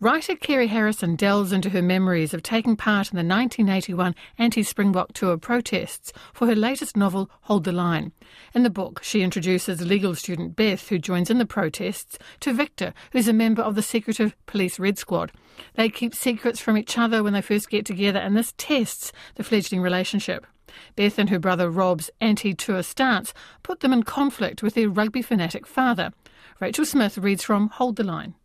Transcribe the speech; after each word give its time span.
Writer 0.00 0.36
Kerry 0.36 0.68
Harrison 0.68 1.16
delves 1.16 1.52
into 1.52 1.70
her 1.70 1.82
memories 1.82 2.32
of 2.32 2.40
taking 2.40 2.76
part 2.76 3.10
in 3.10 3.16
the 3.16 3.34
1981 3.34 4.14
anti 4.38 4.62
Springbok 4.62 5.12
tour 5.12 5.36
protests 5.36 6.12
for 6.32 6.46
her 6.46 6.54
latest 6.54 6.96
novel, 6.96 7.28
Hold 7.42 7.64
the 7.64 7.72
Line. 7.72 8.12
In 8.54 8.62
the 8.62 8.70
book, 8.70 9.02
she 9.02 9.22
introduces 9.22 9.84
legal 9.84 10.14
student 10.14 10.54
Beth, 10.54 10.88
who 10.88 11.00
joins 11.00 11.30
in 11.30 11.38
the 11.38 11.44
protests, 11.44 12.16
to 12.38 12.52
Viktor, 12.52 12.94
who's 13.10 13.26
a 13.26 13.32
member 13.32 13.60
of 13.60 13.74
the 13.74 13.82
secretive 13.82 14.36
police 14.46 14.78
Red 14.78 14.98
Squad. 14.98 15.32
They 15.74 15.88
keep 15.88 16.14
secrets 16.14 16.60
from 16.60 16.78
each 16.78 16.96
other 16.96 17.24
when 17.24 17.32
they 17.32 17.42
first 17.42 17.68
get 17.68 17.84
together, 17.84 18.20
and 18.20 18.36
this 18.36 18.54
tests 18.56 19.10
the 19.34 19.42
fledgling 19.42 19.80
relationship. 19.80 20.46
Beth 20.94 21.18
and 21.18 21.28
her 21.28 21.40
brother 21.40 21.68
Rob's 21.68 22.08
anti 22.20 22.54
tour 22.54 22.84
stance 22.84 23.34
put 23.64 23.80
them 23.80 23.92
in 23.92 24.04
conflict 24.04 24.62
with 24.62 24.74
their 24.74 24.88
rugby 24.88 25.22
fanatic 25.22 25.66
father. 25.66 26.12
Rachel 26.60 26.84
Smith 26.84 27.18
reads 27.18 27.42
from 27.42 27.70
Hold 27.70 27.96
the 27.96 28.04
Line. 28.04 28.36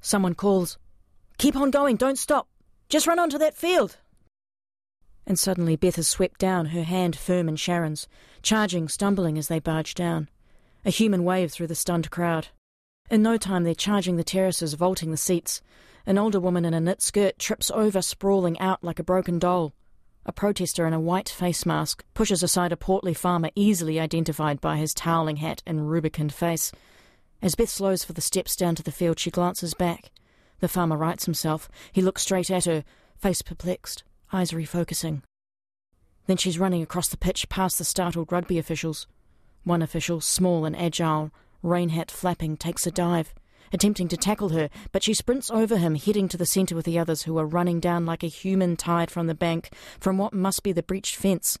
Someone 0.00 0.34
calls, 0.34 0.76
Keep 1.38 1.56
on 1.56 1.70
going, 1.70 1.96
don't 1.96 2.18
stop. 2.18 2.48
Just 2.88 3.06
run 3.06 3.18
onto 3.18 3.38
that 3.38 3.56
field. 3.56 3.96
And 5.26 5.38
suddenly 5.38 5.76
Beth 5.76 5.98
is 5.98 6.06
swept 6.06 6.38
down, 6.38 6.66
her 6.66 6.82
hand 6.82 7.16
firm 7.16 7.48
in 7.48 7.56
Sharon's, 7.56 8.06
charging, 8.42 8.88
stumbling 8.88 9.38
as 9.38 9.48
they 9.48 9.58
barge 9.58 9.94
down. 9.94 10.28
A 10.84 10.90
human 10.90 11.24
wave 11.24 11.50
through 11.50 11.68
the 11.68 11.74
stunned 11.74 12.10
crowd. 12.10 12.48
In 13.10 13.22
no 13.22 13.36
time 13.36 13.64
they're 13.64 13.74
charging 13.74 14.16
the 14.16 14.24
terraces, 14.24 14.74
vaulting 14.74 15.10
the 15.10 15.16
seats. 15.16 15.62
An 16.06 16.18
older 16.18 16.40
woman 16.40 16.64
in 16.64 16.74
a 16.74 16.80
knit 16.80 17.00
skirt 17.00 17.38
trips 17.38 17.70
over, 17.70 18.02
sprawling 18.02 18.58
out 18.60 18.84
like 18.84 18.98
a 18.98 19.04
broken 19.04 19.38
doll. 19.38 19.72
A 20.26 20.32
protester 20.32 20.86
in 20.86 20.92
a 20.92 21.00
white 21.00 21.28
face 21.28 21.66
mask 21.66 22.04
pushes 22.14 22.42
aside 22.42 22.72
a 22.72 22.76
portly 22.76 23.14
farmer 23.14 23.50
easily 23.54 24.00
identified 24.00 24.60
by 24.60 24.76
his 24.76 24.94
toweling 24.94 25.36
hat 25.36 25.62
and 25.66 25.90
rubicund 25.90 26.32
face. 26.32 26.72
As 27.42 27.54
Beth 27.54 27.68
slows 27.68 28.04
for 28.04 28.12
the 28.14 28.22
steps 28.22 28.56
down 28.56 28.74
to 28.74 28.82
the 28.82 28.92
field, 28.92 29.18
she 29.18 29.30
glances 29.30 29.74
back. 29.74 30.10
The 30.60 30.68
farmer 30.68 30.96
rights 30.96 31.24
himself. 31.24 31.68
He 31.92 32.02
looks 32.02 32.22
straight 32.22 32.50
at 32.50 32.64
her, 32.64 32.84
face 33.16 33.42
perplexed, 33.42 34.02
eyes 34.32 34.52
refocusing. 34.52 35.22
Then 36.26 36.36
she's 36.36 36.58
running 36.58 36.82
across 36.82 37.08
the 37.08 37.16
pitch 37.16 37.48
past 37.48 37.78
the 37.78 37.84
startled 37.84 38.32
rugby 38.32 38.58
officials. 38.58 39.06
One 39.64 39.82
official, 39.82 40.20
small 40.20 40.64
and 40.64 40.76
agile, 40.76 41.30
rain 41.62 41.90
hat 41.90 42.10
flapping, 42.10 42.56
takes 42.56 42.86
a 42.86 42.90
dive, 42.90 43.34
attempting 43.72 44.08
to 44.08 44.16
tackle 44.16 44.50
her, 44.50 44.70
but 44.92 45.02
she 45.02 45.14
sprints 45.14 45.50
over 45.50 45.76
him, 45.76 45.96
heading 45.96 46.28
to 46.28 46.36
the 46.36 46.46
centre 46.46 46.74
with 46.74 46.84
the 46.84 46.98
others 46.98 47.22
who 47.22 47.38
are 47.38 47.46
running 47.46 47.80
down 47.80 48.06
like 48.06 48.22
a 48.22 48.28
human 48.28 48.76
tide 48.76 49.10
from 49.10 49.26
the 49.26 49.34
bank 49.34 49.70
from 49.98 50.16
what 50.18 50.32
must 50.32 50.62
be 50.62 50.72
the 50.72 50.82
breached 50.82 51.16
fence. 51.16 51.58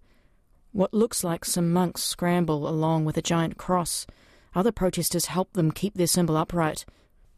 What 0.72 0.94
looks 0.94 1.22
like 1.22 1.44
some 1.44 1.72
monks 1.72 2.02
scramble 2.02 2.68
along 2.68 3.04
with 3.04 3.16
a 3.16 3.22
giant 3.22 3.56
cross. 3.56 4.06
Other 4.54 4.72
protesters 4.72 5.26
help 5.26 5.52
them 5.52 5.72
keep 5.72 5.94
their 5.94 6.06
symbol 6.06 6.36
upright. 6.36 6.84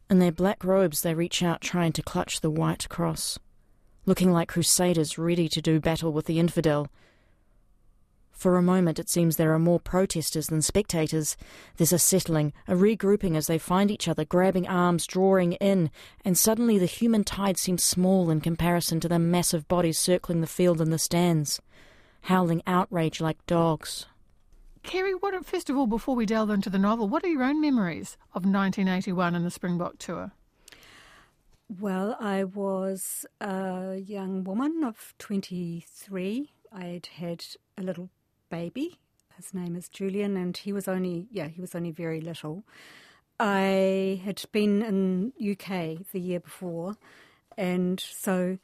In 0.09 0.19
their 0.19 0.31
black 0.31 0.63
robes, 0.63 1.01
they 1.01 1.13
reach 1.13 1.43
out 1.43 1.59
trying 1.59 1.91
to 1.93 2.01
clutch 2.01 2.39
the 2.39 2.49
white 2.49 2.87
cross, 2.87 3.37
looking 4.05 4.31
like 4.31 4.47
crusaders 4.47 5.17
ready 5.17 5.49
to 5.49 5.61
do 5.61 5.81
battle 5.81 6.13
with 6.13 6.27
the 6.27 6.39
infidel. 6.39 6.87
For 8.31 8.55
a 8.55 8.61
moment, 8.61 8.99
it 8.99 9.09
seems 9.09 9.35
there 9.35 9.53
are 9.53 9.59
more 9.59 9.81
protesters 9.81 10.47
than 10.47 10.61
spectators. 10.61 11.35
There's 11.75 11.91
a 11.91 11.99
settling, 11.99 12.53
a 12.67 12.75
regrouping 12.75 13.35
as 13.35 13.47
they 13.47 13.57
find 13.57 13.91
each 13.91 14.07
other, 14.07 14.23
grabbing 14.23 14.67
arms, 14.67 15.07
drawing 15.07 15.53
in, 15.53 15.91
and 16.23 16.37
suddenly 16.37 16.77
the 16.77 16.85
human 16.85 17.25
tide 17.25 17.57
seems 17.57 17.83
small 17.83 18.29
in 18.29 18.39
comparison 18.39 19.01
to 19.01 19.09
the 19.09 19.19
massive 19.19 19.67
bodies 19.67 19.99
circling 19.99 20.39
the 20.39 20.47
field 20.47 20.79
and 20.79 20.93
the 20.93 20.99
stands, 20.99 21.59
howling 22.21 22.61
outrage 22.65 23.19
like 23.19 23.45
dogs. 23.45 24.05
Kerry, 24.87 25.11
what, 25.11 25.45
first 25.45 25.69
of 25.69 25.75
all, 25.75 25.85
before 25.85 26.15
we 26.15 26.25
delve 26.25 26.49
into 26.49 26.69
the 26.69 26.79
novel, 26.79 27.09
what 27.09 27.21
are 27.25 27.27
your 27.27 27.43
own 27.43 27.59
memories 27.59 28.15
of 28.29 28.45
1981 28.45 29.35
and 29.35 29.45
the 29.45 29.51
Springbok 29.51 29.97
tour? 29.97 30.31
Well, 31.67 32.15
I 32.21 32.45
was 32.45 33.25
a 33.41 33.97
young 33.97 34.45
woman 34.45 34.85
of 34.85 35.13
23. 35.19 36.51
I'd 36.71 37.05
had 37.17 37.45
a 37.77 37.81
little 37.81 38.09
baby. 38.49 38.97
His 39.35 39.53
name 39.53 39.75
is 39.75 39.89
Julian, 39.89 40.37
and 40.37 40.55
he 40.55 40.71
was 40.71 40.87
only, 40.87 41.27
yeah, 41.31 41.49
he 41.49 41.59
was 41.59 41.75
only 41.75 41.91
very 41.91 42.21
little. 42.21 42.63
I 43.41 44.21
had 44.23 44.41
been 44.53 44.81
in 44.81 45.33
UK 45.37 46.07
the 46.13 46.21
year 46.21 46.39
before, 46.39 46.95
and 47.57 47.99
so 47.99 48.57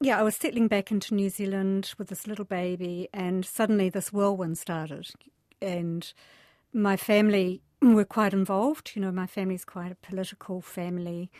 yeah, 0.00 0.18
I 0.18 0.22
was 0.22 0.34
settling 0.34 0.68
back 0.68 0.90
into 0.90 1.14
New 1.14 1.28
Zealand 1.28 1.92
with 1.98 2.08
this 2.08 2.26
little 2.26 2.46
baby, 2.46 3.10
and 3.12 3.44
suddenly 3.44 3.90
this 3.90 4.14
whirlwind 4.14 4.56
started 4.56 5.10
and 5.62 6.12
my 6.72 6.96
family 6.96 7.62
were 7.80 8.04
quite 8.04 8.32
involved. 8.32 8.92
You 8.94 9.02
know, 9.02 9.12
my 9.12 9.26
family's 9.26 9.64
quite 9.64 9.92
a 9.92 9.96
political 9.96 10.60
family. 10.60 11.30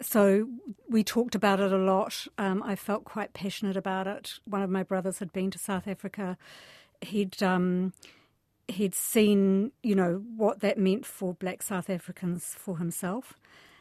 So 0.00 0.48
we 0.88 1.02
talked 1.02 1.34
about 1.34 1.60
it 1.60 1.72
a 1.72 1.78
lot. 1.78 2.26
Um, 2.38 2.62
I 2.62 2.76
felt 2.76 3.04
quite 3.04 3.32
passionate 3.32 3.76
about 3.76 4.06
it. 4.06 4.34
One 4.44 4.62
of 4.62 4.70
my 4.70 4.82
brothers 4.82 5.18
had 5.18 5.32
been 5.32 5.50
to 5.50 5.58
South 5.58 5.88
Africa. 5.88 6.38
He'd 7.00 7.42
um, 7.42 7.92
he'd 8.68 8.94
seen, 8.94 9.72
you 9.82 9.94
know, 9.94 10.22
what 10.36 10.60
that 10.60 10.78
meant 10.78 11.04
for 11.04 11.34
Black 11.34 11.62
South 11.62 11.90
Africans 11.90 12.54
for 12.56 12.78
himself, 12.78 13.34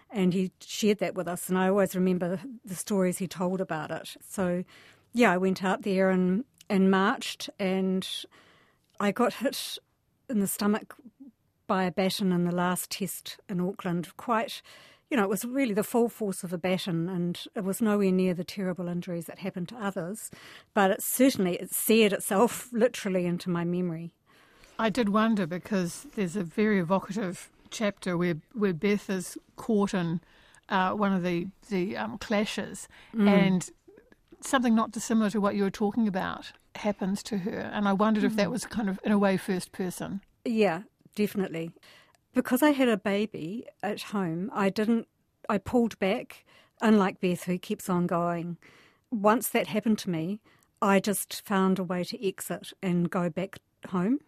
and 0.09 0.33
he 0.33 0.51
shared 0.59 0.99
that 0.99 1.13
with 1.13 1.27
us. 1.27 1.49
And 1.49 1.57
I 1.57 1.69
always 1.69 1.95
remember 1.95 2.39
the 2.65 2.75
stories 2.75 3.19
he 3.19 3.27
told 3.27 3.61
about 3.61 3.91
it. 3.91 4.15
So, 4.27 4.63
yeah, 5.13 5.31
I 5.31 5.37
went 5.37 5.63
out 5.63 5.83
there 5.83 6.09
and 6.09 6.45
and 6.69 6.89
marched, 6.89 7.49
and 7.59 8.07
I 8.99 9.11
got 9.11 9.35
hit 9.35 9.77
in 10.29 10.39
the 10.39 10.47
stomach 10.47 10.95
by 11.67 11.83
a 11.83 11.91
baton 11.91 12.31
in 12.31 12.45
the 12.45 12.55
last 12.55 12.91
test 12.91 13.37
in 13.49 13.59
Auckland. 13.59 14.15
Quite, 14.17 14.61
you 15.11 15.17
know, 15.17 15.23
it 15.23 15.29
was 15.29 15.45
really 15.45 15.73
the 15.73 15.83
full 15.83 16.09
force 16.09 16.43
of 16.43 16.53
a 16.53 16.57
baton, 16.57 17.09
and 17.09 17.39
it 17.55 17.63
was 17.63 17.81
nowhere 17.81 18.11
near 18.11 18.33
the 18.33 18.43
terrible 18.43 18.87
injuries 18.87 19.25
that 19.25 19.39
happened 19.39 19.69
to 19.69 19.75
others. 19.75 20.31
But 20.73 20.91
it 20.91 21.01
certainly 21.01 21.55
it 21.55 21.71
seared 21.71 22.13
itself 22.13 22.69
literally 22.71 23.25
into 23.25 23.49
my 23.49 23.63
memory. 23.63 24.13
I 24.79 24.89
did 24.89 25.09
wonder 25.09 25.47
because 25.47 26.05
there's 26.15 26.35
a 26.35 26.43
very 26.43 26.79
evocative 26.79 27.49
chapter 27.69 28.17
where 28.17 28.37
where 28.53 28.73
Beth 28.73 29.09
is 29.09 29.37
caught 29.55 29.93
in 29.93 30.21
uh, 30.69 30.91
one 30.91 31.13
of 31.13 31.23
the 31.23 31.47
the 31.69 31.97
um, 31.97 32.17
clashes, 32.17 32.87
mm. 33.13 33.27
and 33.27 33.69
something 34.41 34.75
not 34.75 34.91
dissimilar 34.91 35.29
to 35.31 35.41
what 35.41 35.55
you 35.55 35.63
were 35.63 35.71
talking 35.71 36.07
about 36.07 36.51
happens 36.77 37.23
to 37.23 37.39
her. 37.39 37.59
And 37.59 37.87
I 37.87 37.93
wondered 37.93 38.23
mm. 38.23 38.27
if 38.27 38.35
that 38.35 38.43
mm-hmm. 38.43 38.51
was 38.51 38.65
kind 38.65 38.89
of, 38.89 38.99
in 39.03 39.11
a 39.11 39.17
way, 39.17 39.37
first 39.37 39.71
person. 39.71 40.21
Yeah, 40.45 40.83
definitely. 41.15 41.71
Because 42.33 42.61
I 42.61 42.71
had 42.71 42.87
a 42.87 42.97
baby 42.97 43.65
at 43.81 44.01
home, 44.03 44.51
I 44.53 44.69
didn't, 44.69 45.07
I 45.49 45.57
pulled 45.57 45.97
back, 45.99 46.45
unlike 46.81 47.19
Beth, 47.19 47.43
who 47.43 47.57
keeps 47.57 47.89
on 47.89 48.07
going. 48.07 48.57
Once 49.11 49.49
that 49.49 49.67
happened 49.67 49.97
to 49.99 50.09
me, 50.09 50.39
I 50.81 50.99
just 50.99 51.41
found 51.45 51.79
a 51.79 51.83
way 51.83 52.03
to 52.03 52.27
exit 52.27 52.73
and 52.83 53.09
go 53.09 53.29
back 53.29 53.57
home. 53.89 54.19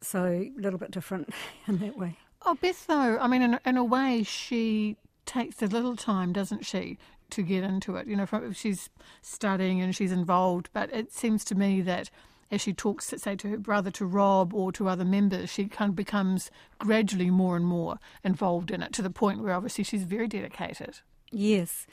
So 0.00 0.24
a 0.24 0.52
little 0.56 0.78
bit 0.78 0.90
different 0.90 1.30
in 1.66 1.78
that 1.78 1.96
way. 1.96 2.16
Oh, 2.44 2.54
Beth, 2.54 2.86
though, 2.86 3.18
I 3.18 3.26
mean, 3.26 3.42
in, 3.42 3.58
in 3.64 3.76
a 3.76 3.84
way, 3.84 4.22
she 4.22 4.96
takes 5.26 5.60
a 5.62 5.66
little 5.66 5.96
time, 5.96 6.32
doesn't 6.32 6.64
she, 6.64 6.98
to 7.30 7.42
get 7.42 7.64
into 7.64 7.96
it. 7.96 8.06
You 8.06 8.16
know, 8.16 8.26
from, 8.26 8.52
she's 8.52 8.90
studying 9.22 9.80
and 9.80 9.94
she's 9.94 10.12
involved, 10.12 10.70
but 10.72 10.92
it 10.92 11.12
seems 11.12 11.44
to 11.46 11.54
me 11.54 11.80
that 11.82 12.10
as 12.50 12.60
she 12.60 12.72
talks, 12.72 13.12
say, 13.16 13.36
to 13.36 13.48
her 13.48 13.58
brother, 13.58 13.90
to 13.90 14.06
Rob, 14.06 14.54
or 14.54 14.72
to 14.72 14.88
other 14.88 15.04
members, 15.04 15.50
she 15.50 15.66
kind 15.66 15.90
of 15.90 15.96
becomes 15.96 16.50
gradually 16.78 17.30
more 17.30 17.56
and 17.56 17.66
more 17.66 17.98
involved 18.24 18.70
in 18.70 18.82
it 18.82 18.92
to 18.94 19.02
the 19.02 19.10
point 19.10 19.42
where 19.42 19.52
obviously 19.52 19.84
she's 19.84 20.04
very 20.04 20.26
dedicated. 20.26 21.00
Yes, 21.30 21.86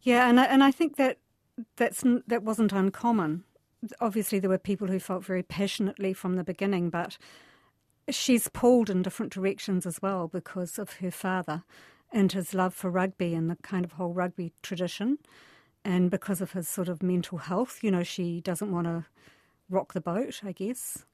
yeah, 0.00 0.28
and 0.28 0.40
I, 0.40 0.44
and 0.44 0.64
I 0.64 0.70
think 0.70 0.96
that 0.96 1.18
that's 1.76 2.04
that 2.26 2.42
wasn't 2.42 2.72
uncommon. 2.72 3.44
Obviously, 4.00 4.38
there 4.38 4.50
were 4.50 4.58
people 4.58 4.88
who 4.88 4.98
felt 4.98 5.24
very 5.24 5.42
passionately 5.42 6.12
from 6.12 6.36
the 6.36 6.44
beginning, 6.44 6.88
but 6.88 7.18
she's 8.08 8.48
pulled 8.48 8.88
in 8.88 9.02
different 9.02 9.32
directions 9.32 9.84
as 9.86 10.00
well 10.00 10.26
because 10.26 10.78
of 10.78 10.94
her 10.94 11.10
father 11.10 11.64
and 12.12 12.32
his 12.32 12.54
love 12.54 12.74
for 12.74 12.90
rugby 12.90 13.34
and 13.34 13.50
the 13.50 13.56
kind 13.56 13.84
of 13.84 13.92
whole 13.92 14.12
rugby 14.12 14.52
tradition. 14.62 15.18
And 15.84 16.10
because 16.10 16.40
of 16.40 16.52
his 16.52 16.68
sort 16.68 16.88
of 16.88 17.02
mental 17.02 17.38
health, 17.38 17.78
you 17.82 17.90
know, 17.90 18.02
she 18.02 18.40
doesn't 18.40 18.72
want 18.72 18.86
to 18.86 19.06
rock 19.70 19.92
the 19.92 20.00
boat, 20.00 20.40
I 20.44 20.52
guess. 20.52 21.04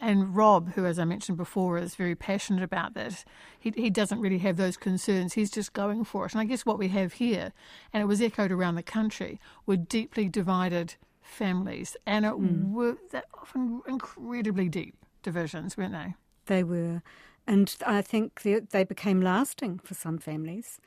And 0.00 0.34
Rob, 0.34 0.72
who, 0.72 0.86
as 0.86 0.98
I 0.98 1.04
mentioned 1.04 1.38
before, 1.38 1.78
is 1.78 1.94
very 1.94 2.16
passionate 2.16 2.62
about 2.62 2.94
this, 2.94 3.24
he, 3.58 3.72
he 3.76 3.90
doesn't 3.90 4.20
really 4.20 4.38
have 4.38 4.56
those 4.56 4.76
concerns. 4.76 5.34
He's 5.34 5.50
just 5.50 5.72
going 5.72 6.04
for 6.04 6.26
it. 6.26 6.32
And 6.32 6.40
I 6.40 6.44
guess 6.44 6.66
what 6.66 6.78
we 6.78 6.88
have 6.88 7.14
here, 7.14 7.52
and 7.92 8.02
it 8.02 8.06
was 8.06 8.20
echoed 8.20 8.50
around 8.50 8.74
the 8.74 8.82
country, 8.82 9.40
were 9.66 9.76
deeply 9.76 10.28
divided 10.28 10.96
families. 11.22 11.96
And 12.06 12.24
it 12.24 12.32
mm. 12.32 12.72
were 12.72 12.96
often 13.34 13.82
incredibly 13.86 14.68
deep 14.68 14.96
divisions, 15.22 15.76
weren't 15.76 15.92
they? 15.92 16.14
They 16.46 16.64
were. 16.64 17.02
And 17.46 17.74
I 17.86 18.02
think 18.02 18.42
they, 18.42 18.60
they 18.60 18.84
became 18.84 19.20
lasting 19.20 19.80
for 19.84 19.94
some 19.94 20.18
families. 20.18 20.80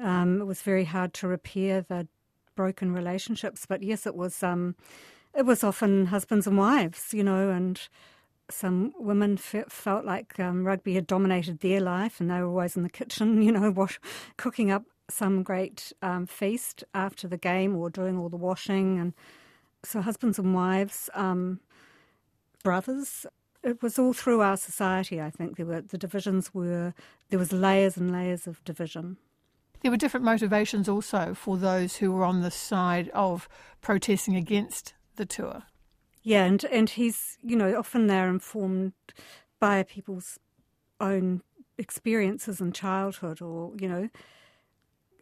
Um, 0.00 0.40
it 0.40 0.44
was 0.44 0.62
very 0.62 0.84
hard 0.84 1.14
to 1.14 1.28
repair 1.28 1.80
the 1.80 2.06
broken 2.54 2.92
relationships, 2.92 3.66
but 3.66 3.82
yes, 3.82 4.06
it 4.06 4.14
was. 4.14 4.42
Um, 4.42 4.76
it 5.34 5.44
was 5.44 5.62
often 5.62 6.06
husbands 6.06 6.46
and 6.46 6.56
wives, 6.56 7.12
you 7.12 7.22
know, 7.22 7.50
and 7.50 7.78
some 8.48 8.94
women 8.98 9.36
felt 9.36 10.04
like 10.04 10.38
um, 10.40 10.64
rugby 10.64 10.94
had 10.94 11.06
dominated 11.06 11.60
their 11.60 11.80
life, 11.80 12.20
and 12.20 12.30
they 12.30 12.40
were 12.40 12.46
always 12.46 12.76
in 12.76 12.82
the 12.82 12.88
kitchen, 12.88 13.42
you 13.42 13.52
know, 13.52 13.70
wash, 13.70 14.00
cooking 14.36 14.70
up 14.70 14.84
some 15.08 15.42
great 15.42 15.92
um, 16.02 16.26
feast 16.26 16.82
after 16.94 17.28
the 17.28 17.36
game 17.36 17.76
or 17.76 17.90
doing 17.90 18.18
all 18.18 18.28
the 18.28 18.36
washing. 18.36 18.98
And 18.98 19.12
so, 19.84 20.00
husbands 20.00 20.38
and 20.38 20.54
wives, 20.54 21.10
um, 21.14 21.60
brothers, 22.62 23.26
it 23.66 23.82
was 23.82 23.98
all 23.98 24.12
through 24.12 24.40
our 24.42 24.56
society, 24.56 25.20
I 25.20 25.28
think. 25.30 25.56
There 25.56 25.66
were, 25.66 25.80
the 25.80 25.98
divisions 25.98 26.54
were, 26.54 26.94
there 27.30 27.38
was 27.38 27.52
layers 27.52 27.96
and 27.96 28.12
layers 28.12 28.46
of 28.46 28.62
division. 28.64 29.16
There 29.80 29.90
were 29.90 29.96
different 29.96 30.24
motivations 30.24 30.88
also 30.88 31.34
for 31.34 31.56
those 31.56 31.96
who 31.96 32.12
were 32.12 32.24
on 32.24 32.42
the 32.42 32.50
side 32.50 33.10
of 33.10 33.48
protesting 33.82 34.36
against 34.36 34.94
the 35.16 35.26
tour. 35.26 35.64
Yeah, 36.22 36.44
and, 36.44 36.64
and 36.66 36.88
he's, 36.88 37.38
you 37.42 37.56
know, 37.56 37.76
often 37.76 38.06
they're 38.06 38.28
informed 38.28 38.92
by 39.58 39.82
people's 39.82 40.38
own 41.00 41.42
experiences 41.76 42.60
in 42.60 42.72
childhood 42.72 43.42
or, 43.42 43.72
you 43.78 43.88
know, 43.88 44.08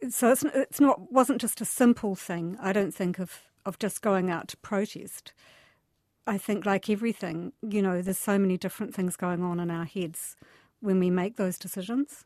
so 0.09 0.31
it's, 0.31 0.43
it's 0.43 0.79
not 0.79 1.11
wasn't 1.11 1.41
just 1.41 1.61
a 1.61 1.65
simple 1.65 2.15
thing, 2.15 2.57
I 2.61 2.73
don't 2.73 2.93
think, 2.93 3.17
of, 3.17 3.41
of 3.65 3.79
just 3.79 4.01
going 4.01 4.29
out 4.29 4.47
to 4.49 4.57
protest. 4.57 5.33
I 6.27 6.37
think, 6.37 6.65
like 6.65 6.89
everything, 6.89 7.53
you 7.61 7.81
know, 7.81 8.01
there's 8.01 8.17
so 8.17 8.39
many 8.39 8.57
different 8.57 8.95
things 8.95 9.15
going 9.15 9.43
on 9.43 9.59
in 9.59 9.69
our 9.69 9.85
heads 9.85 10.35
when 10.79 10.99
we 10.99 11.09
make 11.09 11.35
those 11.35 11.57
decisions. 11.57 12.25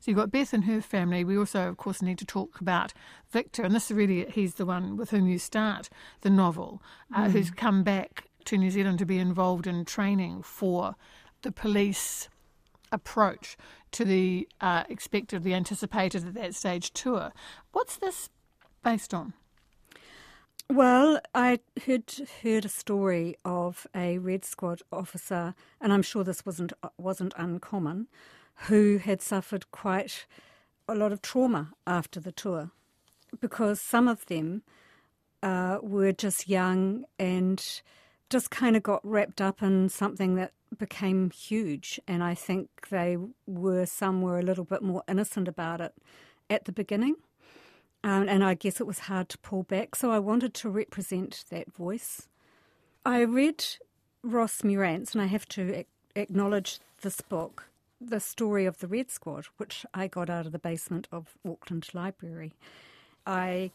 So 0.00 0.10
you've 0.10 0.18
got 0.18 0.30
Beth 0.30 0.52
and 0.52 0.64
her 0.64 0.80
family. 0.80 1.24
We 1.24 1.38
also, 1.38 1.68
of 1.68 1.76
course, 1.76 2.02
need 2.02 2.18
to 2.18 2.24
talk 2.24 2.60
about 2.60 2.92
Viktor, 3.30 3.62
and 3.62 3.74
this 3.74 3.90
is 3.90 3.96
really 3.96 4.26
he's 4.26 4.54
the 4.54 4.66
one 4.66 4.96
with 4.96 5.10
whom 5.10 5.26
you 5.26 5.38
start 5.38 5.88
the 6.20 6.30
novel, 6.30 6.82
uh, 7.14 7.24
mm. 7.24 7.30
who's 7.30 7.50
come 7.50 7.82
back 7.82 8.28
to 8.46 8.56
New 8.56 8.70
Zealand 8.70 8.98
to 8.98 9.06
be 9.06 9.18
involved 9.18 9.66
in 9.66 9.84
training 9.84 10.42
for 10.42 10.94
the 11.42 11.52
police 11.52 12.28
approach 12.92 13.56
to 13.92 14.04
the 14.04 14.48
uh, 14.60 14.84
expected, 14.88 15.42
the 15.42 15.54
anticipated 15.54 16.26
at 16.26 16.34
that 16.34 16.54
stage 16.54 16.92
tour. 16.92 17.32
What's 17.72 17.96
this 17.96 18.30
based 18.82 19.12
on? 19.12 19.32
Well, 20.68 21.20
I 21.32 21.60
heard 21.86 22.12
heard 22.42 22.64
a 22.64 22.68
story 22.68 23.36
of 23.44 23.86
a 23.94 24.18
Red 24.18 24.44
Squad 24.44 24.82
officer, 24.90 25.54
and 25.80 25.92
I'm 25.92 26.02
sure 26.02 26.24
this 26.24 26.44
wasn't 26.44 26.72
wasn't 26.98 27.34
uncommon, 27.36 28.08
who 28.68 28.98
had 28.98 29.22
suffered 29.22 29.70
quite 29.70 30.26
a 30.88 30.94
lot 30.94 31.12
of 31.12 31.22
trauma 31.22 31.72
after 31.86 32.18
the 32.20 32.32
tour 32.32 32.70
because 33.40 33.80
some 33.80 34.08
of 34.08 34.26
them 34.26 34.62
uh, 35.42 35.78
were 35.82 36.12
just 36.12 36.48
young 36.48 37.04
and 37.18 37.82
just 38.30 38.50
kind 38.50 38.76
of 38.76 38.82
got 38.82 39.06
wrapped 39.06 39.40
up 39.40 39.62
in 39.62 39.88
something 39.88 40.34
that 40.36 40.52
became 40.76 41.30
huge. 41.30 42.00
And 42.08 42.24
I 42.24 42.34
think 42.34 42.68
they 42.90 43.16
were, 43.46 43.86
some 43.86 44.22
were 44.22 44.38
a 44.38 44.42
little 44.42 44.64
bit 44.64 44.82
more 44.82 45.02
innocent 45.08 45.48
about 45.48 45.80
it 45.80 45.94
at 46.50 46.64
the 46.64 46.72
beginning. 46.72 47.16
Um, 48.06 48.28
and 48.28 48.44
I 48.44 48.54
guess 48.54 48.80
it 48.80 48.86
was 48.86 49.00
hard 49.00 49.28
to 49.30 49.38
pull 49.38 49.64
back. 49.64 49.96
So 49.96 50.12
I 50.12 50.20
wanted 50.20 50.54
to 50.54 50.70
represent 50.70 51.44
that 51.50 51.74
voice. 51.74 52.28
I 53.04 53.22
read 53.22 53.64
Ross 54.22 54.62
Meurant's, 54.62 55.12
and 55.12 55.20
I 55.20 55.26
have 55.26 55.48
to 55.48 55.84
acknowledge 56.14 56.78
this 57.02 57.20
book 57.20 57.64
the 58.00 58.20
story 58.20 58.64
of 58.64 58.78
the 58.78 58.86
Red 58.86 59.10
Squad, 59.10 59.46
which 59.56 59.84
I 59.92 60.06
got 60.06 60.30
out 60.30 60.46
of 60.46 60.52
the 60.52 60.58
basement 60.60 61.08
of 61.10 61.36
Auckland 61.44 61.88
Library. 61.94 62.52
I 63.26 63.72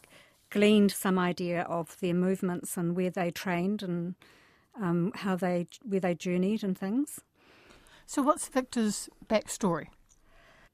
gleaned 0.50 0.94
some 0.94 1.20
idea 1.20 1.64
of 1.64 2.00
their 2.00 2.14
movements 2.14 2.78
and 2.78 2.96
where 2.96 3.10
they 3.10 3.32
trained 3.32 3.84
and 3.84 4.16
um, 4.80 5.12
how 5.14 5.36
they 5.36 5.68
where 5.84 6.00
they 6.00 6.16
journeyed 6.16 6.64
and 6.64 6.78
things. 6.78 7.20
So, 8.06 8.22
what's 8.22 8.48
Viktor's 8.48 9.10
backstory? 9.28 9.88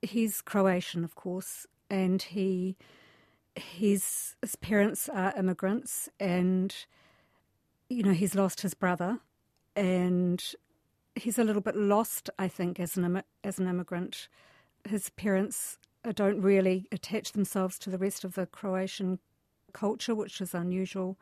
He's 0.03 0.41
Croatian, 0.41 1.03
of 1.03 1.15
course, 1.15 1.65
and 1.89 2.21
he 2.21 2.75
his 3.57 4.35
his 4.41 4.55
parents 4.55 5.09
are 5.09 5.33
immigrants, 5.37 6.09
and 6.19 6.75
you 7.89 8.03
know 8.03 8.13
he's 8.13 8.35
lost 8.35 8.61
his 8.61 8.73
brother, 8.73 9.19
and 9.75 10.43
he's 11.15 11.39
a 11.39 11.43
little 11.43 11.61
bit 11.61 11.75
lost, 11.75 12.29
I 12.37 12.47
think, 12.47 12.79
as 12.79 12.97
an 12.97 13.23
as 13.43 13.59
an 13.59 13.67
immigrant. 13.67 14.27
His 14.87 15.09
parents 15.09 15.77
don't 16.15 16.41
really 16.41 16.87
attach 16.91 17.33
themselves 17.33 17.77
to 17.79 17.89
the 17.89 17.97
rest 17.97 18.23
of 18.23 18.35
the 18.35 18.45
Croatian 18.45 19.19
culture, 19.73 20.15
which 20.15 20.39
is 20.39 20.53
unusual. 20.53 21.17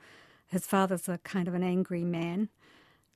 His 0.48 0.68
father's 0.68 1.10
a 1.10 1.18
kind 1.20 1.48
of 1.48 1.54
an 1.54 1.64
angry 1.64 2.04
man, 2.04 2.50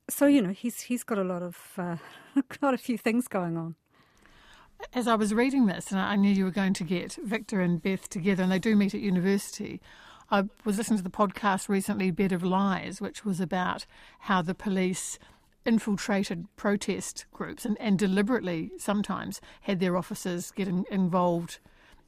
so 0.10 0.26
you 0.26 0.42
know 0.42 0.52
he's 0.52 0.82
he's 0.82 1.04
got 1.04 1.18
a 1.18 1.24
lot 1.24 1.44
of 1.44 1.58
uh, 1.78 1.98
got 2.62 2.74
a 2.74 2.78
few 2.78 2.98
things 2.98 3.28
going 3.28 3.58
on. 3.58 3.76
As 4.94 5.08
I 5.08 5.16
was 5.16 5.34
reading 5.34 5.66
this, 5.66 5.92
and 5.92 6.00
I 6.00 6.16
knew 6.16 6.32
you 6.32 6.46
were 6.46 6.52
going 6.52 6.74
to 6.74 6.84
get 6.84 7.18
Viktor 7.24 7.62
and 7.62 7.82
Beth 7.82 8.10
together, 8.10 8.44
and 8.44 8.52
they 8.52 8.60
do 8.60 8.76
meet 8.76 8.96
at 8.96 9.02
university. 9.02 9.82
I 10.32 10.44
was 10.64 10.78
listening 10.78 10.98
to 10.98 11.04
the 11.04 11.10
podcast 11.10 11.70
recently, 11.70 12.12
Bed 12.12 12.32
of 12.32 12.44
Lies, 12.44 13.02
which 13.02 13.26
was 13.26 13.40
about 13.40 13.86
how 14.20 14.42
the 14.42 14.56
police 14.56 15.20
infiltrated 15.66 16.48
protest 16.56 17.26
groups 17.32 17.66
and, 17.66 17.78
and 17.80 18.00
deliberately 18.00 18.72
sometimes 18.78 19.42
had 19.62 19.80
their 19.80 19.98
officers 19.98 20.52
get 20.52 20.68
in, 20.68 20.86
involved. 20.90 21.60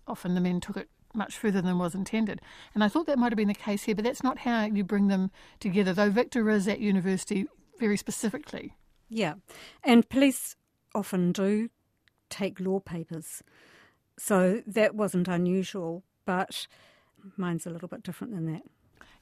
Often 0.08 0.36
the 0.36 0.42
men 0.42 0.60
took 0.60 0.78
it 0.78 0.90
much 1.14 1.38
further 1.38 1.62
than 1.62 1.78
was 1.78 1.94
intended. 1.94 2.42
And 2.74 2.84
I 2.84 2.88
thought 2.88 3.06
that 3.08 3.20
might 3.20 3.32
have 3.32 3.38
been 3.38 3.48
the 3.48 3.54
case 3.54 3.84
here, 3.84 3.96
but 3.96 4.06
that's 4.06 4.24
not 4.24 4.40
how 4.40 4.66
you 4.66 4.84
bring 4.84 5.08
them 5.08 5.30
together, 5.60 5.94
though 5.94 6.10
Viktor 6.10 6.50
is 6.50 6.68
at 6.68 6.80
university 6.80 7.48
very 7.80 7.98
specifically. 7.98 8.76
Yeah, 9.10 9.36
and 9.84 10.08
police 10.08 10.56
often 10.96 11.32
do 11.32 11.70
take 12.32 12.60
law 12.60 12.80
papers, 12.80 13.44
so 14.18 14.64
that 14.66 14.96
wasn't 14.96 15.28
unusual, 15.28 16.04
but 16.26 16.68
mine's 17.38 17.68
a 17.68 17.70
little 17.70 17.88
bit 17.88 18.04
different 18.04 18.34
than 18.34 18.52
that. 18.52 18.64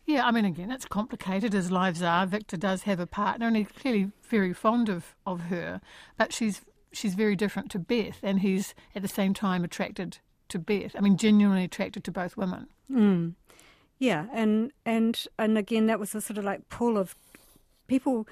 Yeah, 0.05 0.25
I 0.25 0.31
mean, 0.31 0.45
again, 0.45 0.71
it's 0.71 0.85
complicated 0.85 1.53
as 1.53 1.71
lives 1.71 2.01
are. 2.01 2.25
Viktor 2.25 2.57
does 2.57 2.83
have 2.83 2.99
a 2.99 3.05
partner, 3.05 3.47
and 3.47 3.55
he's 3.55 3.67
clearly 3.67 4.11
very 4.23 4.53
fond 4.53 4.89
of, 4.89 5.15
of 5.25 5.41
her, 5.41 5.81
but 6.17 6.33
she's 6.33 6.61
she's 6.91 7.13
very 7.13 7.35
different 7.35 7.69
to 7.71 7.79
Beth, 7.79 8.19
and 8.23 8.39
he's 8.39 8.73
at 8.95 9.01
the 9.01 9.07
same 9.07 9.33
time 9.33 9.63
attracted 9.63 10.17
to 10.47 10.57
Beth. 10.57 10.95
I 10.95 11.01
mean, 11.01 11.17
genuinely 11.17 11.63
attracted 11.63 12.03
to 12.05 12.11
both 12.11 12.37
women. 12.37 12.67
Mm. 12.91 13.35
Yeah, 13.99 14.25
and 14.33 14.71
and 14.85 15.23
and 15.37 15.57
again, 15.57 15.85
that 15.87 15.99
was 15.99 16.15
a 16.15 16.21
sort 16.21 16.37
of 16.37 16.43
like 16.43 16.69
pull 16.69 16.97
of 16.97 17.15
people. 17.87 18.27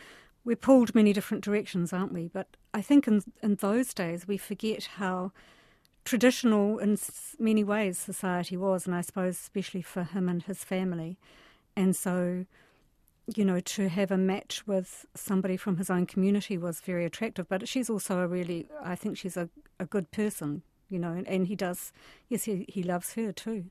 We're 0.47 0.55
pulled 0.55 0.95
many 0.95 1.11
different 1.11 1.43
directions, 1.43 1.91
aren't 1.91 2.13
we? 2.13 2.29
But 2.29 2.47
I 2.73 2.81
think 2.81 3.05
in 3.05 3.21
in 3.43 3.55
those 3.55 3.93
days 3.93 4.29
we 4.29 4.37
forget 4.37 4.85
how 4.95 5.33
traditional 6.05 6.79
in 6.79 6.97
many 7.37 7.65
ways 7.65 7.97
society 7.97 8.55
was, 8.55 8.85
and 8.85 8.95
I 8.95 9.01
suppose 9.01 9.35
especially 9.37 9.81
for 9.81 10.03
him 10.03 10.29
and 10.29 10.41
his 10.41 10.63
family. 10.63 11.17
And 11.75 11.93
so, 11.93 12.45
you 13.35 13.43
know, 13.43 13.59
to 13.59 13.89
have 13.89 14.09
a 14.09 14.17
match 14.17 14.65
with 14.65 15.05
somebody 15.15 15.57
from 15.57 15.75
his 15.75 15.89
own 15.89 16.05
community 16.05 16.57
was 16.57 16.79
very 16.79 17.03
attractive. 17.03 17.49
But 17.49 17.67
she's 17.67 17.89
also 17.89 18.19
a 18.19 18.27
really, 18.27 18.67
I 18.81 18.95
think 18.95 19.17
she's 19.17 19.35
a, 19.35 19.49
a 19.81 19.85
good 19.85 20.11
person, 20.11 20.61
you 20.89 20.97
know, 20.97 21.11
and, 21.11 21.27
and 21.27 21.47
he 21.47 21.57
does, 21.57 21.91
yes, 22.29 22.45
he, 22.45 22.63
he 22.69 22.83
loves 22.83 23.15
her 23.15 23.33
too. 23.33 23.65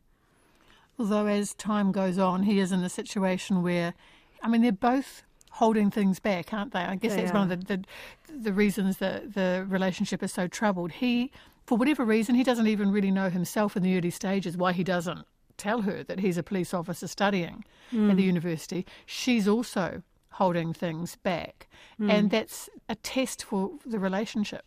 Although 0.99 1.27
as 1.27 1.55
time 1.55 1.91
goes 1.91 2.19
on, 2.19 2.43
he 2.43 2.59
is 2.59 2.71
in 2.71 2.85
a 2.85 2.91
situation 2.91 3.63
where, 3.63 3.95
I 4.43 4.49
mean, 4.49 4.61
they're 4.61 4.73
both 4.73 5.23
holding 5.57 5.91
things 5.91 6.19
back, 6.21 6.53
aren't 6.53 6.73
they? 6.73 6.81
I 6.81 6.97
guess 6.97 7.15
they 7.15 7.23
that's 7.23 7.31
are. 7.31 7.41
one 7.41 7.51
of 7.51 7.67
the, 7.67 7.77
the, 7.77 8.39
the 8.39 8.53
reasons 8.53 8.99
that 8.99 9.33
the 9.33 9.65
relationship 9.69 10.23
is 10.23 10.33
so 10.33 10.47
troubled. 10.47 10.93
He, 10.93 11.33
for 11.65 11.79
whatever 11.79 12.05
reason, 12.05 12.35
he 12.35 12.45
doesn't 12.45 12.67
even 12.67 12.91
really 12.93 13.11
know 13.11 13.31
himself 13.31 13.75
in 13.75 13.83
the 13.83 13.97
early 13.97 14.11
stages 14.11 14.57
why 14.57 14.73
he 14.73 14.85
doesn't 14.85 15.27
tell 15.57 15.81
her 15.81 16.03
that 16.05 16.21
he's 16.21 16.37
a 16.37 16.43
police 16.43 16.75
officer 16.75 17.09
studying 17.09 17.65
mm. 17.91 18.11
at 18.11 18.17
the 18.19 18.23
mm. 18.23 18.27
university, 18.27 18.85
she's 19.07 19.49
also 19.49 20.03
holding 20.33 20.75
things 20.75 21.17
back. 21.17 21.67
Mm. 21.99 22.13
And 22.13 22.31
that's 22.31 22.69
a 22.91 22.95
test 22.95 23.43
for 23.43 23.73
the 23.87 23.99
relationship. 23.99 24.67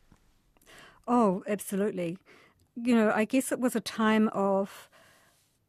Oh, 1.07 1.43
absolutely. 1.47 2.17
You 2.75 2.95
know, 2.95 3.11
I 3.13 3.25
guess 3.25 3.51
it 3.51 3.59
was 3.59 3.75
a 3.75 3.81
time 3.81 4.27
of 4.29 4.89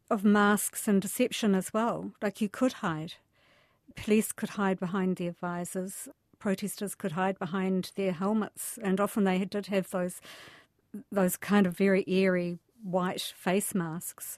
of 0.09 0.25
masks 0.25 0.89
and 0.89 1.01
deception 1.01 1.55
as 1.55 1.73
well. 1.73 2.11
Like 2.21 2.41
you 2.41 2.49
could 2.49 2.73
hide. 2.73 3.13
Police 3.95 4.31
could 4.31 4.51
hide 4.51 4.79
behind 4.79 5.17
their 5.17 5.31
visors. 5.31 6.07
Protesters 6.39 6.95
could 6.95 7.13
hide 7.13 7.37
behind 7.37 7.91
their 7.95 8.11
helmets, 8.11 8.79
and 8.81 8.99
often 8.99 9.23
they 9.23 9.45
did 9.45 9.67
have 9.67 9.89
those 9.91 10.21
those 11.11 11.37
kind 11.37 11.65
of 11.65 11.77
very 11.77 12.03
airy 12.07 12.59
white 12.83 13.21
face 13.21 13.73
masks. 13.73 14.37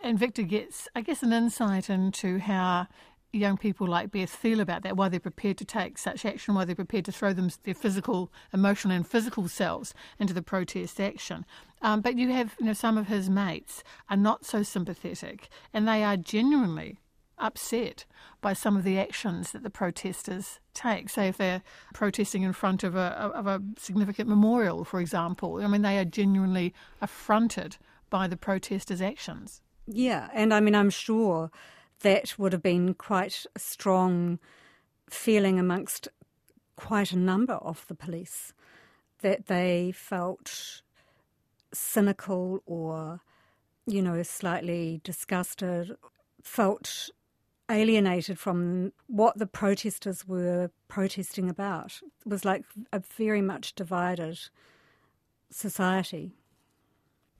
And 0.00 0.18
Viktor 0.18 0.42
gets, 0.42 0.88
I 0.94 1.02
guess, 1.02 1.22
an 1.22 1.32
insight 1.32 1.88
into 1.88 2.38
how 2.38 2.88
young 3.32 3.56
people 3.56 3.86
like 3.86 4.10
Beth 4.10 4.30
feel 4.30 4.60
about 4.60 4.82
that, 4.82 4.96
why 4.96 5.08
they're 5.08 5.20
prepared 5.20 5.58
to 5.58 5.64
take 5.64 5.98
such 5.98 6.24
action, 6.24 6.54
why 6.54 6.64
they're 6.64 6.74
prepared 6.74 7.04
to 7.06 7.12
throw 7.12 7.32
them 7.32 7.50
their 7.64 7.74
physical, 7.74 8.32
emotional, 8.52 8.94
and 8.94 9.06
physical 9.06 9.48
selves 9.48 9.94
into 10.18 10.32
the 10.32 10.42
protest 10.42 11.00
action. 11.00 11.44
Um, 11.82 12.00
but 12.00 12.16
you 12.16 12.30
have, 12.32 12.54
you 12.58 12.66
know, 12.66 12.72
some 12.72 12.96
of 12.96 13.08
his 13.08 13.28
mates 13.28 13.82
are 14.08 14.16
not 14.16 14.44
so 14.44 14.62
sympathetic, 14.62 15.48
and 15.72 15.86
they 15.86 16.04
are 16.04 16.16
genuinely 16.16 16.98
upset 17.44 18.06
by 18.40 18.54
some 18.54 18.76
of 18.76 18.82
the 18.82 18.98
actions 18.98 19.52
that 19.52 19.62
the 19.62 19.70
protesters 19.70 20.58
take. 20.72 21.08
Say, 21.08 21.28
if 21.28 21.36
they're 21.36 21.62
protesting 21.92 22.42
in 22.42 22.52
front 22.52 22.82
of 22.82 22.96
a, 22.96 23.12
of 23.34 23.46
a 23.46 23.62
significant 23.78 24.28
memorial, 24.28 24.84
for 24.84 24.98
example, 24.98 25.62
I 25.62 25.66
mean, 25.68 25.82
they 25.82 25.98
are 25.98 26.04
genuinely 26.04 26.74
affronted 27.00 27.76
by 28.10 28.26
the 28.26 28.36
protesters' 28.36 29.02
actions. 29.02 29.60
Yeah, 29.86 30.28
and 30.32 30.54
I 30.54 30.60
mean, 30.60 30.74
I'm 30.74 30.90
sure 30.90 31.50
that 32.00 32.38
would 32.38 32.52
have 32.52 32.62
been 32.62 32.94
quite 32.94 33.44
a 33.54 33.58
strong 33.58 34.38
feeling 35.08 35.58
amongst 35.58 36.08
quite 36.76 37.12
a 37.12 37.18
number 37.18 37.54
of 37.54 37.86
the 37.86 37.94
police 37.94 38.52
that 39.20 39.46
they 39.46 39.92
felt 39.94 40.82
cynical 41.72 42.62
or, 42.66 43.20
you 43.86 44.02
know, 44.02 44.22
slightly 44.22 45.00
disgusted, 45.04 45.96
felt 46.42 47.10
alienated 47.70 48.38
from 48.38 48.92
what 49.06 49.38
the 49.38 49.46
protesters 49.46 50.26
were 50.26 50.70
protesting 50.88 51.48
about. 51.48 52.00
It 52.24 52.28
was 52.28 52.44
like 52.44 52.64
a 52.92 53.00
very 53.16 53.40
much 53.40 53.74
divided 53.74 54.38
society. 55.50 56.32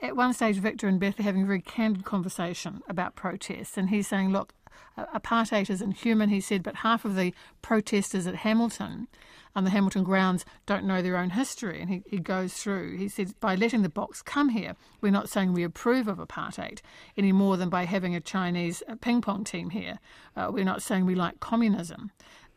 At 0.00 0.16
one 0.16 0.32
stage, 0.32 0.56
Viktor 0.56 0.88
and 0.88 1.00
Beth 1.00 1.20
are 1.20 1.24
having 1.24 1.42
a 1.42 1.46
very 1.46 1.62
candid 1.62 2.04
conversation 2.04 2.82
about 2.88 3.16
protests, 3.16 3.76
and 3.76 3.90
he's 3.90 4.08
saying, 4.08 4.30
Look, 4.30 4.54
apartheid 4.98 5.70
is 5.70 5.82
inhuman, 5.82 6.28
he 6.28 6.40
said, 6.40 6.62
but 6.62 6.76
half 6.76 7.04
of 7.04 7.16
the 7.16 7.32
protesters 7.62 8.26
at 8.26 8.36
Hamilton 8.36 9.08
on 9.56 9.64
the 9.64 9.70
Hamilton 9.70 10.02
grounds 10.02 10.44
don't 10.66 10.84
know 10.84 11.00
their 11.00 11.16
own 11.16 11.30
history. 11.30 11.80
And 11.80 11.88
he, 11.88 12.02
he 12.06 12.18
goes 12.18 12.54
through, 12.54 12.96
he 12.96 13.08
says, 13.08 13.32
by 13.34 13.54
letting 13.54 13.82
the 13.82 13.88
Boks 13.88 14.24
come 14.24 14.48
here, 14.48 14.74
we're 15.00 15.12
not 15.12 15.28
saying 15.28 15.52
we 15.52 15.62
approve 15.62 16.08
of 16.08 16.18
apartheid 16.18 16.80
any 17.16 17.32
more 17.32 17.56
than 17.56 17.68
by 17.68 17.84
having 17.84 18.14
a 18.14 18.20
Chinese 18.20 18.82
ping 19.00 19.20
pong 19.20 19.44
team 19.44 19.70
here. 19.70 19.98
Uh, 20.36 20.50
we're 20.52 20.64
not 20.64 20.82
saying 20.82 21.06
we 21.06 21.14
like 21.14 21.40
communism. 21.40 22.10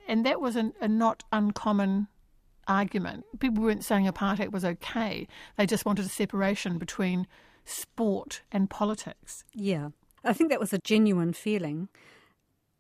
And 0.07 0.25
that 0.25 0.41
was 0.41 0.55
an, 0.55 0.74
a 0.81 0.88
not 0.88 1.24
uncommon 1.31 2.07
argument. 2.67 3.25
People 3.39 3.63
weren't 3.63 3.83
saying 3.83 4.05
apartheid 4.05 4.51
was 4.51 4.65
okay, 4.65 5.27
they 5.57 5.65
just 5.65 5.86
wanted 5.86 6.05
a 6.05 6.09
separation 6.09 6.77
between 6.77 7.27
sport 7.65 8.41
and 8.51 8.69
politics. 8.69 9.43
Yeah. 9.53 9.89
I 10.27 10.34
think 10.34 10.50
that 10.50 10.60
was 10.60 10.74
a 10.74 10.79
genuine 10.79 11.34
feeling. 11.34 11.89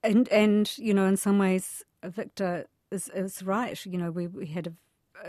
And, 0.03 0.27
and 0.29 0.77
you 0.77 0.93
know, 0.93 1.05
in 1.05 1.17
some 1.17 1.39
ways, 1.39 1.83
Viktor 2.03 2.67
is, 2.91 3.09
is 3.09 3.43
right. 3.43 3.83
You 3.85 3.97
know, 3.97 4.11
we, 4.11 4.27
we 4.27 4.47
had 4.47 4.67
a 4.67 4.73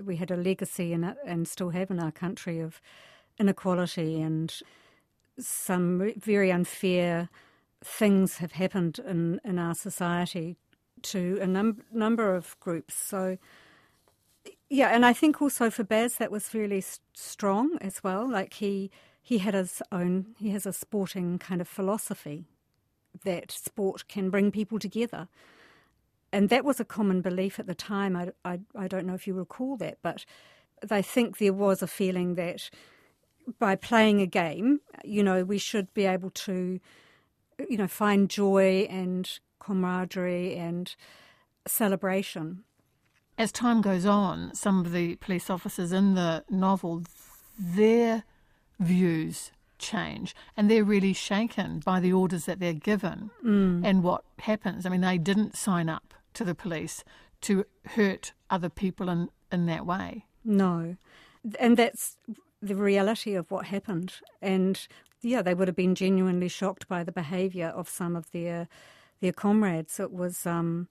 we 0.05 0.17
had 0.17 0.31
a 0.31 0.37
legacy 0.37 0.93
in 0.93 1.03
it 1.03 1.17
and 1.25 1.49
still 1.49 1.71
have 1.71 1.91
in 1.91 1.99
our 1.99 2.13
country 2.13 2.61
of 2.61 2.81
inequality 3.39 4.21
and 4.21 4.53
some 5.39 6.13
very 6.19 6.51
unfair 6.53 7.29
things 7.83 8.39
have 8.39 8.53
happened 8.53 8.99
in, 9.07 9.41
in 9.45 9.59
our 9.59 9.75
society 9.75 10.57
to 11.03 11.39
a 11.41 11.47
num- 11.47 11.83
number 11.93 12.35
of 12.35 12.59
groups. 12.61 12.95
So, 12.95 13.39
yeah, 14.69 14.89
and 14.89 15.07
I 15.07 15.13
think 15.13 15.41
also 15.41 15.71
for 15.71 15.85
Baz 15.85 16.17
that 16.17 16.31
was 16.31 16.53
really 16.53 16.85
strong 17.15 17.79
as 17.81 18.03
well. 18.03 18.29
Like 18.29 18.55
he 18.55 18.91
he 19.29 19.39
had 19.39 19.55
his 19.55 19.83
own 19.93 20.35
he 20.39 20.51
has 20.51 20.65
a 20.67 20.73
sporting 20.73 21.39
kind 21.39 21.61
of 21.61 21.69
philosophy 21.69 22.45
that 23.25 23.51
sport 23.51 24.07
can 24.09 24.31
bring 24.31 24.51
people 24.51 24.79
together 24.79 25.29
and 26.33 26.49
that 26.49 26.65
was 26.65 26.79
a 26.81 26.85
common 26.85 27.21
belief 27.21 27.59
at 27.59 27.67
the 27.67 27.75
time. 27.75 28.17
I, 28.17 28.33
I, 28.45 28.61
I 28.77 28.89
don't 28.89 29.07
know 29.07 29.15
if 29.15 29.27
you 29.27 29.35
recall 29.35 29.77
that, 29.79 29.99
but 30.03 30.25
they 30.83 31.03
think 31.03 31.39
there 31.39 31.53
was 31.53 31.83
a 31.83 31.87
feeling 31.87 32.35
that 32.35 32.71
by 33.59 33.77
playing 33.77 34.21
a 34.21 34.27
game, 34.27 34.81
you 35.05 35.23
know, 35.23 35.43
we 35.43 35.59
should 35.59 35.93
be 35.95 36.05
able 36.05 36.31
to, 36.31 36.81
you 37.69 37.79
know, 37.79 37.89
find 37.89 38.29
joy 38.29 38.87
and 38.91 39.39
camaraderie 39.59 40.55
and 40.55 40.95
celebration. 41.67 42.65
As 43.39 43.51
time 43.51 43.81
goes 43.81 44.05
on, 44.05 44.55
some 44.55 44.81
of 44.81 44.93
the 44.93 45.17
police 45.17 45.49
officers 45.49 45.93
in 45.93 46.15
the 46.15 46.45
novel, 46.51 47.05
their 47.59 48.25
views 48.79 49.51
change 49.79 50.35
and 50.57 50.71
they're 50.71 50.85
really 50.85 51.13
shaken 51.13 51.81
by 51.81 52.01
the 52.01 52.13
orders 52.13 52.45
that 52.47 52.61
they're 52.61 52.73
given 52.73 53.31
mm. 53.45 53.85
and 53.85 54.03
what 54.03 54.25
happens. 54.41 54.85
I 54.85 54.89
mean, 54.89 55.01
they 55.01 55.19
didn't 55.19 55.57
sign 55.57 55.89
up 55.89 56.15
to 56.35 56.45
the 56.45 56.55
police 56.55 57.05
to 57.43 57.65
hurt 57.95 58.33
other 58.51 58.69
people 58.69 59.09
in, 59.09 59.29
in 59.53 59.67
that 59.67 59.87
way. 59.87 60.27
No. 60.45 60.97
And 61.61 61.77
that's 61.77 62.17
the 62.61 62.75
reality 62.75 63.35
of 63.35 63.51
what 63.51 63.67
happened. 63.67 64.15
And 64.43 64.87
yeah, 65.23 65.43
they 65.43 65.55
would 65.55 65.69
have 65.69 65.77
been 65.77 65.95
genuinely 65.95 66.49
shocked 66.49 66.89
by 66.89 67.05
the 67.05 67.13
behaviour 67.13 67.69
of 67.69 67.89
some 67.89 68.17
of 68.17 68.31
their 68.33 68.69
their 69.21 69.33
comrades. 69.33 69.99
It 69.99 70.13
was 70.13 70.47
um, 70.47 70.89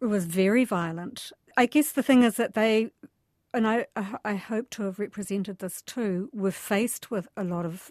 it 0.00 0.06
was 0.06 0.24
very 0.24 0.64
violent. 0.64 1.32
I 1.56 1.66
guess 1.66 1.92
the 1.92 2.02
thing 2.02 2.22
is 2.22 2.36
that 2.36 2.54
they, 2.54 2.90
and 3.56 3.66
I 3.66 3.86
I 4.24 4.36
hope 4.36 4.70
to 4.70 4.84
have 4.84 5.00
represented 5.00 5.58
this 5.58 5.82
too, 5.82 6.30
were 6.32 6.52
faced 6.52 7.10
with 7.10 7.26
a 7.36 7.42
lot 7.44 7.66
of 7.66 7.90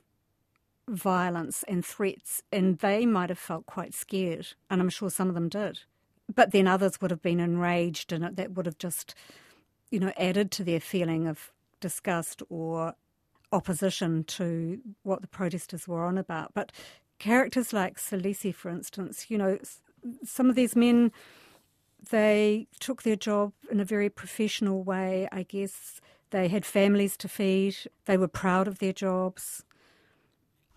violence 0.88 1.63
and 1.67 1.86
threats, 1.86 2.43
and 2.51 2.79
they 2.79 3.05
might 3.05 3.29
have 3.29 3.39
felt 3.39 3.65
quite 3.65 3.93
scared, 3.93 4.48
and 4.69 4.81
I'm 4.81 4.89
sure 4.89 5.10
some 5.10 5.29
of 5.29 5.36
them 5.36 5.50
did 5.50 5.79
but 6.34 6.51
then 6.51 6.67
others 6.67 7.00
would 7.01 7.12
have 7.12 7.22
been 7.22 7.39
enraged, 7.39 8.12
and 8.12 8.36
that 8.36 8.51
would 8.53 8.65
have 8.65 8.77
just, 8.77 9.13
you 9.91 10.00
know, 10.00 10.12
added 10.17 10.51
to 10.51 10.63
their 10.63 10.79
feeling 10.79 11.27
of 11.27 11.51
disgust 11.79 12.41
or 12.50 12.95
opposition 13.51 14.24
to 14.24 14.79
what 15.03 15.22
the 15.22 15.27
protesters 15.27 15.88
were 15.88 16.03
on 16.05 16.17
about. 16.17 16.53
But 16.53 16.72
characters 17.19 17.74
like 17.74 17.98
Salesi, 18.00 18.53
for 18.53 18.69
instance, 18.69 19.27
you 19.29 19.38
know, 19.38 19.60
some 20.24 20.50
of 20.50 20.55
these 20.55 20.75
men, 20.75 21.12
they 22.09 22.67
took 22.79 23.03
their 23.03 23.15
job 23.15 23.53
in 23.71 23.79
a 23.79 23.85
very 23.85 24.09
professional 24.09 24.83
way, 24.83 25.27
I 25.31 25.43
guess. 25.43 26.01
They 26.31 26.47
had 26.47 26.65
families 26.65 27.15
to 27.17 27.29
feed. 27.29 27.77
They 28.05 28.17
were 28.17 28.27
proud 28.27 28.67
of 28.67 28.79
their 28.79 28.93
jobs. 28.93 29.63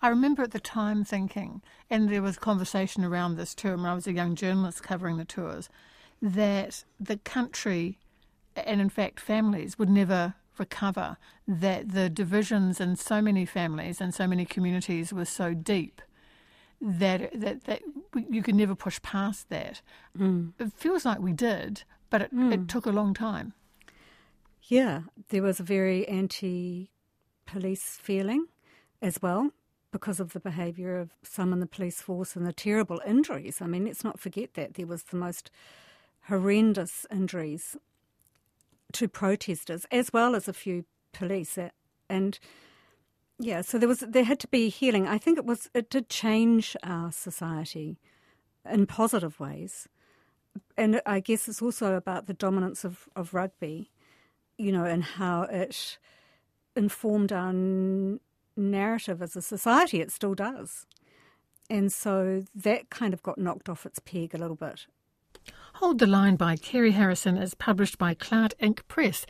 I 0.01 0.07
remember 0.07 0.43
at 0.43 0.51
the 0.51 0.59
time 0.59 1.03
thinking, 1.03 1.61
and 1.89 2.09
there 2.09 2.21
was 2.21 2.37
conversation 2.37 3.03
around 3.03 3.35
this 3.35 3.53
too 3.53 3.71
when 3.71 3.85
I 3.85 3.93
was 3.93 4.07
a 4.07 4.13
young 4.13 4.35
journalist 4.35 4.81
covering 4.81 5.17
the 5.17 5.25
tours, 5.25 5.69
that 6.21 6.85
the 6.99 7.17
country, 7.17 7.99
and 8.55 8.79
in 8.79 8.89
fact 8.89 9.19
families, 9.19 9.77
would 9.77 9.89
never 9.89 10.35
recover, 10.57 11.17
that 11.47 11.91
the 11.91 12.09
divisions 12.09 12.79
in 12.79 12.95
so 12.95 13.21
many 13.21 13.45
families 13.45 13.99
and 13.99 14.13
so 14.13 14.27
many 14.27 14.45
communities 14.45 15.11
were 15.11 15.25
so 15.25 15.53
deep 15.53 16.01
that 16.81 17.29
that, 17.33 17.65
that 17.65 17.81
you 18.15 18.41
could 18.41 18.55
never 18.55 18.75
push 18.75 19.01
past 19.01 19.49
that. 19.49 19.81
Mm. 20.17 20.53
It 20.59 20.73
feels 20.73 21.05
like 21.05 21.19
we 21.19 21.33
did, 21.33 21.83
but 22.09 22.21
it, 22.23 22.33
mm. 22.33 22.53
it 22.53 22.67
took 22.67 22.85
a 22.85 22.91
long 22.91 23.13
time. 23.13 23.53
Yeah, 24.63 25.01
there 25.29 25.41
was 25.41 25.59
a 25.59 25.63
very 25.63 26.07
anti 26.07 26.89
police 27.45 27.97
feeling 28.01 28.45
as 29.01 29.21
well 29.21 29.51
because 29.91 30.19
of 30.19 30.33
the 30.33 30.39
behaviour 30.39 30.99
of 30.99 31.11
some 31.23 31.51
in 31.51 31.59
the 31.59 31.65
police 31.65 32.01
force 32.01 32.35
and 32.35 32.45
the 32.45 32.53
terrible 32.53 33.01
injuries. 33.05 33.61
I 33.61 33.65
mean, 33.65 33.85
let's 33.85 34.03
not 34.03 34.19
forget 34.19 34.53
that 34.53 34.75
there 34.75 34.85
was 34.85 35.03
the 35.03 35.17
most 35.17 35.49
horrendous 36.27 37.07
injuries 37.11 37.75
to 38.93 39.07
protesters 39.07 39.85
as 39.91 40.13
well 40.13 40.35
as 40.35 40.47
a 40.47 40.53
few 40.53 40.85
police 41.11 41.57
and 42.07 42.39
yeah 43.39 43.61
so 43.61 43.77
there 43.77 43.89
was 43.89 43.99
there 44.01 44.23
had 44.23 44.39
to 44.39 44.47
be 44.47 44.69
healing 44.69 45.07
i 45.07 45.17
think 45.17 45.37
it 45.37 45.45
was 45.45 45.69
it 45.73 45.89
did 45.89 46.09
change 46.09 46.75
our 46.83 47.11
society 47.11 47.97
in 48.69 48.85
positive 48.85 49.39
ways 49.39 49.87
and 50.77 51.01
i 51.05 51.19
guess 51.19 51.47
it's 51.47 51.61
also 51.61 51.95
about 51.95 52.27
the 52.27 52.33
dominance 52.33 52.83
of, 52.83 53.07
of 53.15 53.33
rugby 53.33 53.89
you 54.57 54.71
know 54.71 54.83
and 54.83 55.03
how 55.03 55.43
it 55.43 55.97
informed 56.75 57.31
our 57.31 57.53
narrative 58.59 59.21
as 59.21 59.35
a 59.35 59.41
society. 59.41 60.01
It 60.01 60.11
still 60.11 60.35
does. 60.35 60.85
And 61.69 61.91
so 61.91 62.45
that 62.55 62.89
kind 62.89 63.13
of 63.13 63.21
got 63.23 63.37
knocked 63.37 63.69
off 63.69 63.85
its 63.85 63.99
peg 63.99 64.33
a 64.33 64.37
little 64.37 64.55
bit. 64.55 64.87
Hold 65.75 65.99
the 65.99 66.07
Line 66.07 66.35
by 66.35 66.55
Kerry 66.55 66.91
Harrison 66.91 67.37
is 67.37 67.53
published 67.53 67.97
by 67.97 68.13
Cloud 68.13 68.55
Ink. 68.59 68.87
Press 68.87 69.25